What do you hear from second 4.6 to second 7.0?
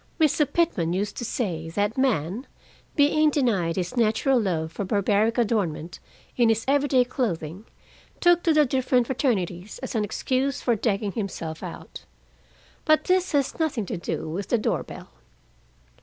for barbaric adornment in his every